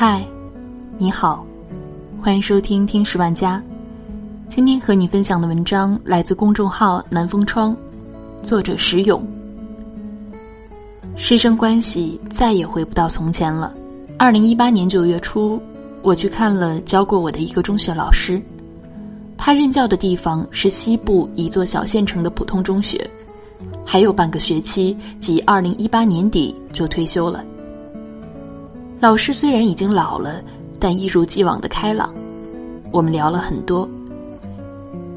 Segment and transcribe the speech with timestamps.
[0.00, 0.24] 嗨，
[0.96, 1.44] 你好，
[2.22, 3.60] 欢迎收听听十万家。
[4.48, 7.76] 今天和你分享的文章来自公众号南风窗，
[8.40, 9.20] 作者石勇。
[11.16, 13.74] 师生关系再也回不到从前了。
[14.16, 15.60] 二零一八年九月初，
[16.02, 18.40] 我去看了教过我的一个中学老师，
[19.36, 23.04] 他任教的地方是西部一座小县城的普通中学，
[23.84, 27.44] 还有半个学期，即二零一八年底就退休了。
[29.00, 30.42] 老师虽然已经老了，
[30.80, 32.12] 但一如既往的开朗。
[32.90, 33.88] 我们聊了很多。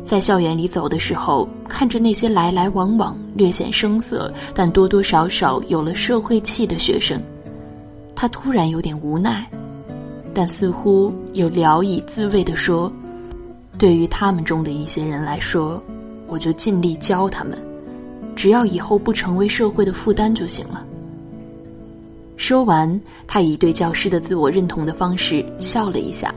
[0.04, 7.20] 在校园里走的时候，看着那些来来往往、略显生涩，但多多少少有了社会气的学生，
[8.16, 9.49] 他突然有点无奈，
[10.32, 12.91] 但似乎又聊以自慰地说
[13.79, 15.82] ：“对于他们中的一些人来说，
[16.27, 17.57] 我就尽力教他们，
[18.35, 20.85] 只要以后不成为社会的负担就行了。”
[22.41, 26.34] 说完，他以对教师的自我认同的方式笑了一下。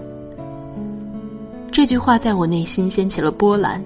[1.73, 3.83] 这句话在我内心掀起了波澜，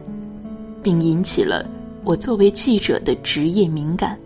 [0.83, 1.65] 并引起了
[2.03, 4.19] 我作为记者的职业敏感。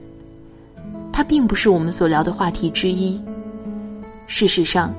[1.12, 3.20] 它并不是我们所聊的话题之一。
[4.27, 4.91] 事实上，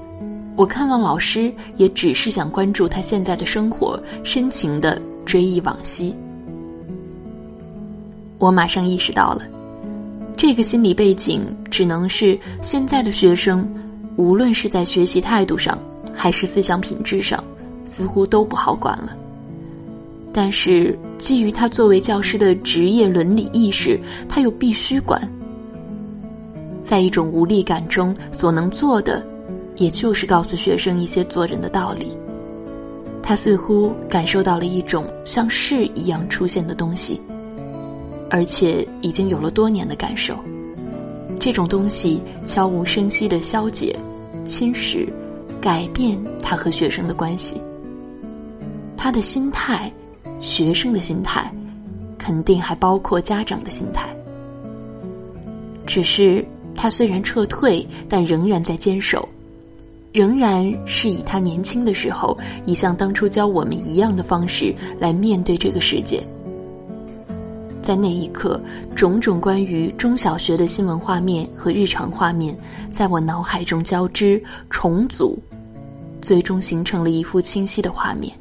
[0.55, 6.15] 我看望老师也只是想关注他现在的生活，深情的追忆往昔。
[8.37, 9.47] 我马上意识到了。
[10.35, 13.67] 这个心理背景只能是现在的学生，
[14.15, 15.77] 无论是在学习态度上，
[16.13, 17.41] 还是思想品质上，
[17.85, 19.15] 似乎都不好管了。
[20.33, 25.21] 但是基于他作为教师的职业伦理意识，他又必须管。
[26.81, 29.23] 在一种无力感中，所能做的，
[29.75, 32.17] 也就是告诉学生一些做人的道理。
[33.21, 37.21] 他似乎感受到了一种像势一样出现的东西。
[38.33, 40.35] 而且已经有了多年的感受，
[41.39, 43.95] 这种东西悄无声息的消解、
[44.43, 45.07] 侵蚀、
[45.61, 47.61] 改变他和学生的关系。
[48.97, 49.91] 他的心态，
[50.39, 51.53] 学生的心态，
[52.17, 54.09] 肯定还包括家长的心态。
[55.85, 59.29] 只是他虽然撤退，但仍然在坚守，
[60.11, 66.19] 仍然是以他年轻的时候，以像当初教我们一样的方式来面对这个世界。
[67.83, 68.59] 在那一刻，
[68.95, 72.57] 种种关于中小学的新闻画面和日常画面，
[72.89, 75.37] 在我脑海中交织重组，
[76.21, 78.33] 最终形成了一幅清晰的画面。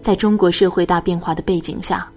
[0.00, 2.10] 在中国社会大变化的背景下，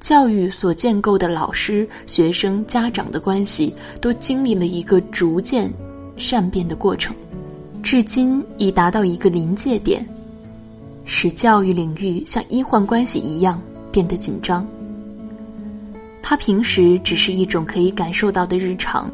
[0.00, 5.72] 教育所建构的老师、学生、家长的关系，都经历了一个逐渐
[6.16, 7.14] 善变的过程，
[7.80, 10.04] 至今已达到一个临界点，
[11.04, 13.62] 使教育领域像医患关系一样。
[13.94, 14.66] 变得紧张。
[16.20, 19.08] 他平时只是一种可以感受到的日常，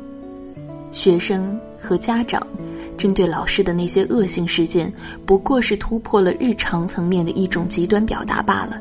[0.91, 2.47] 学生和家长
[2.97, 4.91] 针对老师的那些恶性事件，
[5.27, 8.81] 不过是突破了日常层面的一种极端表达罢了。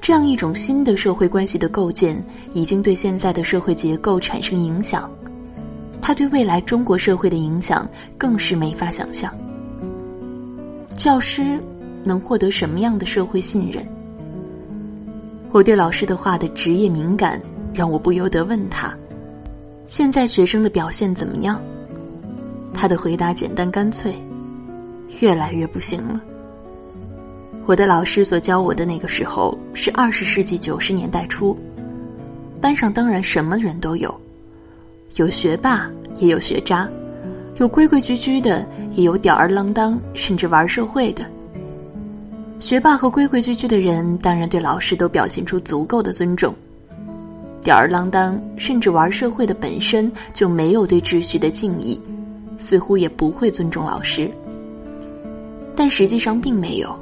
[0.00, 2.16] 这样一种新的社会关系的构建，
[2.54, 5.10] 已经对现在的社会结构产生影响，
[6.00, 7.86] 它对未来中国社会的影响
[8.16, 9.30] 更是没法想象。
[10.96, 11.62] 教师
[12.02, 13.86] 能获得什么样的社会信任？
[15.52, 17.40] 我对老师的话的职业敏感，
[17.74, 18.96] 让我不由得问他
[19.88, 21.60] ：“现在学生的表现怎么样？”
[22.72, 24.14] 他的回答简单干脆
[25.18, 26.20] ：“越来越不行了。”
[27.66, 31.58] 我的老师所教我的那个时候是二十世纪九十年代初，
[32.60, 34.20] 班上当然什么人都有，
[35.16, 36.88] 有学霸也有学渣，
[37.58, 41.24] 有规规矩矩的，也有吊儿郎当甚至玩社会的。
[42.60, 46.54] 学霸和规规矩矩的人，当然对老师都表现出足够的尊重。
[47.62, 52.00] 吊儿郎当甚至玩社会的本身就没有对秩序的敬意，
[52.58, 54.30] 似乎也不会尊重老师。
[55.74, 56.94] 但实际上并没有，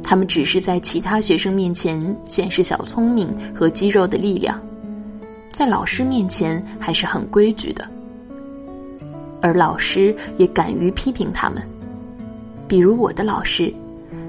[0.00, 4.60] 他们只是在其他学生面前显示小聪明和肌肉的力量，
[5.52, 7.84] 在老师面前还是很规矩的。
[9.40, 11.60] 而老师也敢于批评他们，
[12.68, 13.74] 比如我的老师。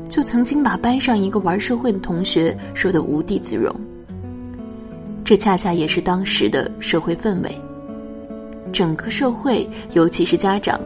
[0.09, 3.73] 就曾经把班上一个玩社会的同学说得无地自容。
[5.23, 7.51] 这恰恰也是当时的社会氛围。
[8.71, 10.79] 整个社会，尤其是家长，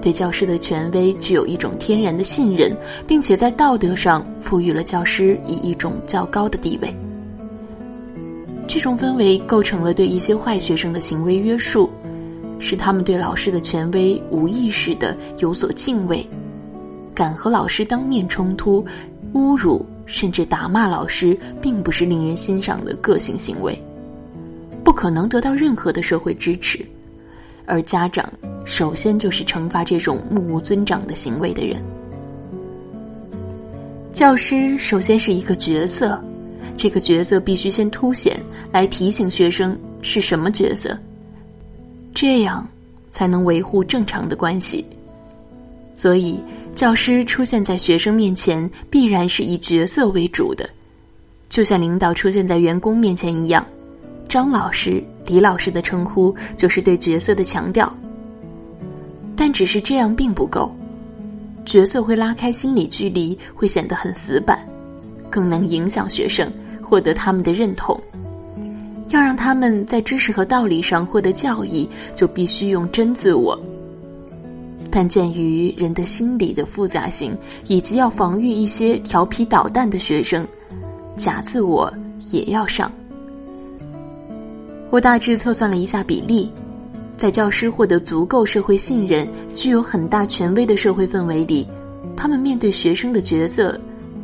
[0.00, 2.74] 对教师的权威具有一种天然的信任，
[3.06, 6.92] 并且在道德上赋予了教师以一种较高的地位。
[8.66, 11.88] 这种氛围构成了对一些坏学生的行为约束，
[12.58, 16.26] 使他们对老师的权威无意识的有所敬畏。
[17.18, 18.86] 敢和老师当面冲突、
[19.34, 23.76] 侮辱甚至打骂老师，并不是令人欣赏的个性行为，
[24.84, 26.78] 不可能得到任何的社会支持。
[27.66, 28.32] 而家长
[28.64, 31.82] 首先就是惩罚这种目无尊长的行为的人。
[34.12, 36.22] 教师首先是一个角色，
[36.76, 40.96] 这个角色必须先凸显，来提醒学生是什么角色，
[42.14, 42.64] 这样
[43.10, 44.86] 才能维护正常的关系。
[45.94, 46.38] 所以，
[46.78, 50.70] 教师出现在学生面前，必然是以角色为主的，
[51.48, 53.66] 就像领导出现在员工面前一样。
[54.28, 57.92] 张老师、李老师的称呼就是对角色的强调，
[59.34, 60.72] 但只是这样并不够。
[61.66, 64.64] 角色会拉开心理距离，会显得很死板，
[65.28, 66.48] 更能影响学生
[66.80, 68.00] 获得他们的认同。
[69.08, 73.60] 要让他们在知识和道理上获得教益，就必须用真自我。
[74.90, 77.36] 但鉴于人的心理的复杂性，
[77.66, 80.46] 以及要防御一些调皮捣蛋的学生，
[81.16, 81.92] 假自我
[82.30, 82.90] 也要上。
[84.90, 86.50] 我大致测算了一下比例，
[87.16, 91.68] 在教师获得足够社会信任、具有很大权威的社会氛围里，
[92.16, 93.78] 他们面对学生的角色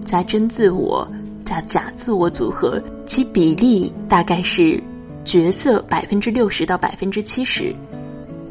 [0.04, 1.06] 加真自我
[1.44, 4.82] 加假自我组合，其比例大概是
[5.26, 7.74] 角色百分之六十到百分之七十，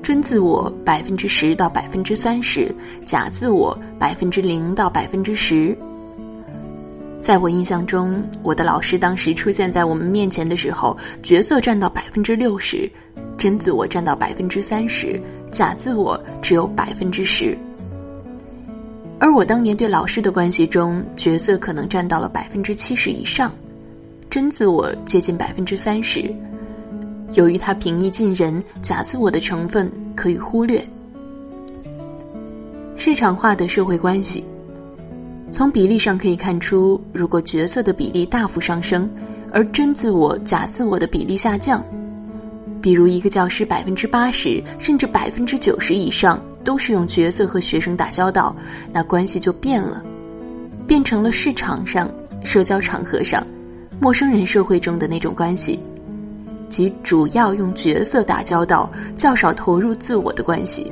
[0.04, 5.76] 真自我百分之十到百分之三十，假自我百分之零到百分之十。
[7.18, 12.92] 在我印象中，我的老师当时出现在我们面前的时候，角色占到百分之六十，
[13.38, 15.18] 真自我占到百分之三十，
[15.50, 17.58] 假自我只有百分之十。
[19.20, 23.50] 而我当年对老师的关系中，角色可能占到了百分之七十以上，
[24.30, 26.30] 真自我接近百分之三十。
[27.32, 30.86] 由于他平易近人，假自我的成分可以忽略。
[32.96, 34.44] 市场化的社会关系。
[35.50, 39.10] 从比例上可以看出，如果角色的比例大幅上升，
[39.52, 41.84] 而真自我、假自我的比例下降，
[42.82, 48.56] 比如一个教师百分之八十甚至百分之九十以上都是用角色和学生打交道，
[48.92, 50.04] 那关系就变了，
[50.88, 52.10] 变成了市场上、
[52.44, 53.46] 社交场合上、
[54.00, 55.80] 陌生人社会中的那种关系，
[56.74, 60.92] 即主要用角色打交道、较少投入自我的关系。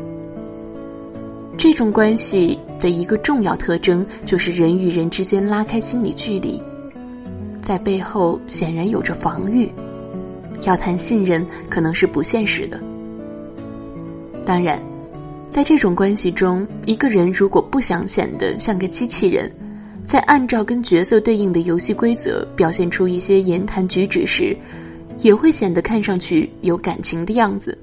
[1.58, 6.62] 这种关系的一个重要特征就是人与人之间拉开心理距离，
[7.64, 9.72] 在背后显然有着防御，
[10.68, 12.80] 要谈信任可能是不现实的。
[14.46, 14.80] 当然，
[15.50, 19.52] 在这种关系中，一个人如果不想显得像个机器人，
[20.06, 24.56] 在按照跟角色对应的游戏规则表现出一些言谈举止时，
[25.22, 27.78] 也会显得看上去有感情的样子。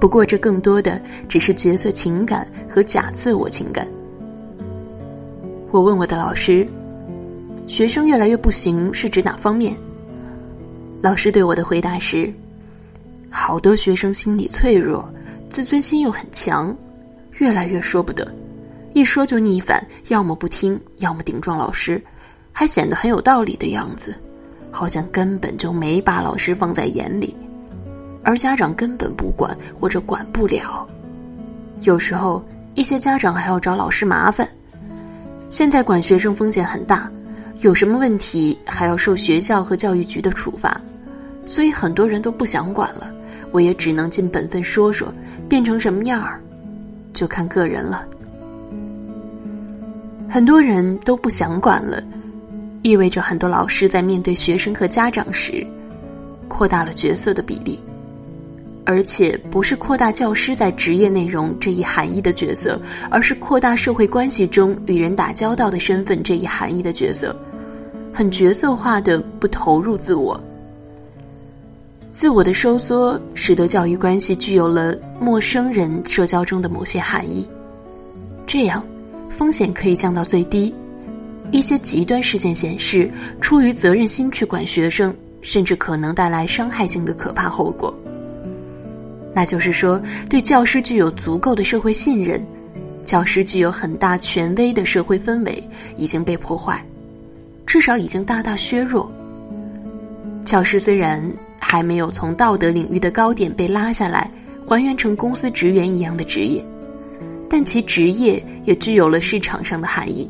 [0.00, 3.86] 不过，这更多的只是角色情感和假自我情感。
[5.70, 6.66] 我问我的老师
[7.68, 9.76] ：“学生越来越不行，是指哪方面？”
[11.02, 12.32] 老师对我的回答是
[13.30, 15.08] ：“好多学生心理脆弱，
[15.48, 16.76] 自尊心又很强，
[17.38, 18.26] 越来越说不得，
[18.94, 22.02] 一说就逆反，要么不听，要么顶撞老师，
[22.52, 24.14] 还显得很有道理的样子，
[24.70, 27.34] 好像根本就没把老师放在眼里。”
[28.22, 30.86] 而家长根本不管或者管不了，
[31.80, 32.44] 有时候
[32.74, 34.46] 一些家长还要找老师麻烦。
[35.48, 37.10] 现在管学生风险很大，
[37.60, 40.80] 有什么问题还要受学校和教育局的处罚，
[41.46, 43.10] 所以很多人都不想管了。
[43.52, 45.12] 我也只能尽本分说说，
[45.48, 46.38] 变成什么样儿，
[47.12, 48.06] 就看个人了。
[50.28, 52.00] 很多人都不想管了，
[52.82, 55.66] 意味着很多老师在面对学生和家长时，
[56.48, 57.78] 扩大了角色的比例。
[58.86, 67.36] 而且不是扩大教师在职业内容这一含义的角色，而是扩大社会关系中与人打交道的身份这一含义的角色，
[68.12, 70.40] 很角色化的不投入自我。
[72.10, 77.46] 自我的收缩使得教育关系具有了陌生人社交中的某些含义，
[78.46, 78.82] 这样
[79.28, 80.74] 风险可以降到最低。
[81.50, 87.92] 一些极端事件显示，出于责任心去管学生，甚至可能带来伤害性的可怕后果。
[89.32, 92.44] 那就是说，对教师具有足够的社会信任，
[93.04, 95.62] 教师具有很大权威的社会氛围
[95.96, 96.84] 已经被破坏，
[97.66, 99.10] 至少已经大大削弱。
[100.44, 101.22] 教师虽然
[101.58, 104.30] 还没有从道德领域的高点被拉下来，
[104.66, 106.64] 还原成公司职员一样的职业，
[107.48, 110.28] 但其职业也具有了市场上的含义。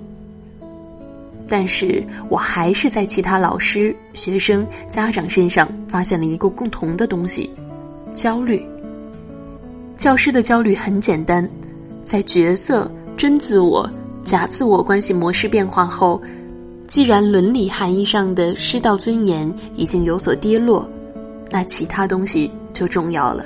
[1.50, 7.50] 但是我还是在其他老师、学生、家长身上发现了一个共同的东西：
[8.14, 8.64] 焦虑。
[9.96, 11.46] 教师的焦虑很简单，
[12.04, 13.90] 在角色、真自我、
[14.24, 16.22] 假自我关系模式变化后，
[16.86, 20.88] 既然伦理含义上的师道尊严已经有所跌落，
[21.50, 23.44] 那其他东西就重要了。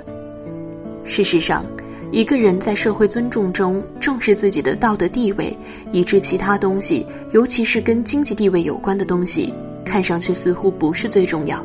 [1.05, 1.65] 事实上，
[2.13, 5.57] 一个人在社会尊重中重视自己的道德地位，
[5.91, 7.05] 以致其他东西，
[7.35, 9.53] 尤其是跟经济地位有关的东西，
[9.85, 11.61] 看上去似乎不是最重要，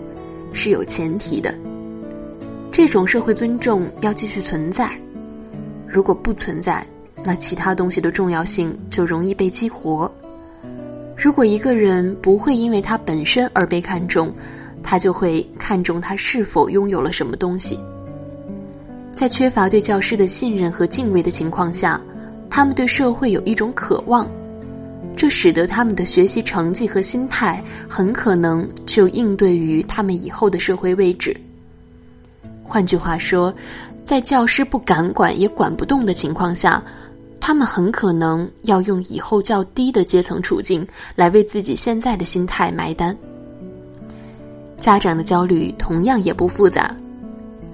[0.52, 1.54] 是有前提的。
[2.72, 4.90] 这种社会尊重要继续存在，
[5.88, 6.84] 如果不存在，
[7.24, 10.12] 那其他东西的重要性就容易被激活。
[11.16, 14.34] 如果一个人不会因为他本身而被看重，
[14.82, 17.78] 他就会看重他是否拥有了什么东西。
[19.14, 22.02] 在缺乏对教师的信任和敬畏的情况下，
[22.50, 24.28] 他们对社会有一种渴望，
[25.20, 31.36] 这使得他们的学习成绩和心态很可能就应对于他们以后的社会位置。
[32.64, 33.54] 换句话说，
[34.06, 36.82] 在教师不敢管也管不动的情况下，
[37.38, 43.14] 他们很可能要用以后较低的阶层处境来为自己现在的心态埋单。
[44.80, 46.96] 家长的焦虑同样也不复杂。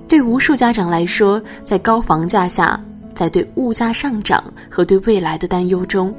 [0.08, 2.84] 对无数家长来说，在高房价下，
[3.16, 6.12] 在对物价上涨和对未来的担忧中，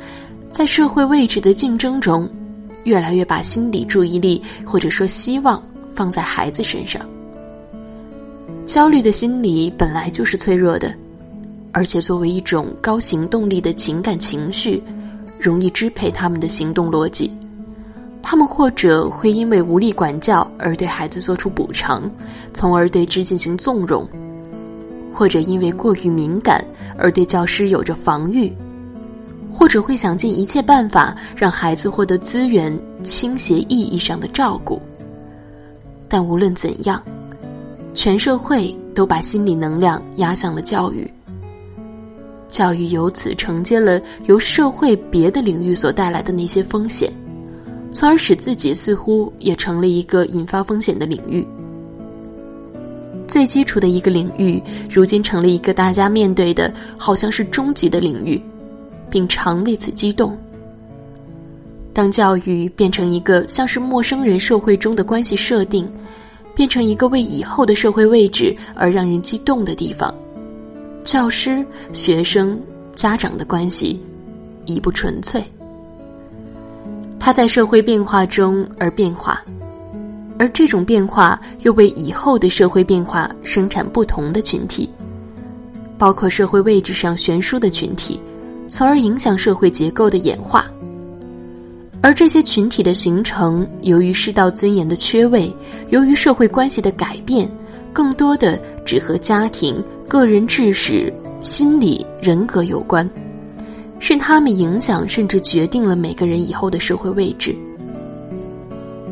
[0.57, 2.27] 在社会位置的竞争中，
[2.85, 5.63] 越来越把心理注意力或者说希望
[5.95, 7.07] 放在孩子身上。
[8.65, 10.95] 焦虑的心理本来就是脆弱的，
[11.73, 14.83] 而且作为一种高行动力的情感情绪，
[15.39, 17.31] 容易支配他们的行动逻辑。
[18.23, 22.11] 他们或者会因为无力管教而对孩子做出补偿，
[22.55, 24.07] 从而对之进行纵容；
[25.13, 26.65] 或者因为过于敏感
[26.97, 28.51] 而对教师有着防御；
[29.57, 34.81] 或者会想尽一切办法让孩子获得资源倾斜意义上的照顾。
[36.09, 37.03] 但无论怎样，
[37.95, 41.11] 全社会都把心理能量压向了教育，
[42.49, 47.11] 教育由此承接了由社会别的领域所带来的那些风险。
[47.95, 51.47] 从而使自己似乎也成了一个引发风险的领域。
[53.27, 58.39] 最基础的一个领域，如今成了一个大家面对的好像是终极的领域，
[59.17, 60.37] 并常为此激动。
[61.95, 65.91] 当教育变成一个像是陌生人社会中的关系设定，
[66.55, 70.15] 变成一个为以后的社会位置而让人激动的地方，
[71.03, 72.61] 教师、学生、
[72.95, 73.99] 家长的关系
[74.67, 75.43] 已不纯粹。
[77.19, 79.43] 他在社会变化中而变化，
[80.39, 84.87] 而这种变化又为以后的社会变化生产不同的群体，
[85.97, 88.21] 包括社会位置上悬殊的群体，
[88.69, 90.67] 从而影响社会结构的演化。
[92.03, 95.53] 而这些群体的形成，由于世道尊严的缺位，
[95.89, 97.51] 由于社会关系的改变，
[97.93, 103.09] 更多的只和家庭、个人知识、心理、人格有关。
[103.99, 107.57] 是他们影响甚至决定了每个人以后的社会位置。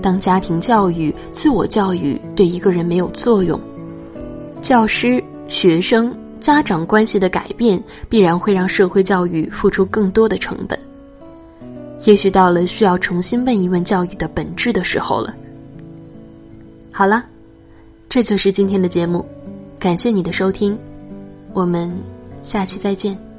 [0.02, 3.58] 当家庭教育、自我教育对一个人没有作用，
[4.60, 10.78] 教师、学生、家长关系的改变必然会让社会教育付出更多的成本。
[12.04, 15.34] 也许到了需要重新问一问教育的本质的时候了。
[16.92, 17.24] 好了，
[18.10, 19.24] 这就是今天的节目，
[19.78, 20.78] 感谢你的收听，
[21.54, 21.90] 我们
[22.42, 23.33] 下期再见。